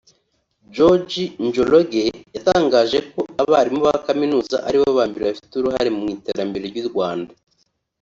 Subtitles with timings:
[0.75, 2.03] George Njoroge
[2.35, 6.87] yatangaje ko abarimu ba Kaminuza ari bo ba mbere bafite uruhare mu iterambere ry’ u
[6.89, 7.33] Rwanda